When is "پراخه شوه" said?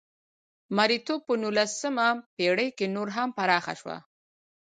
3.37-3.97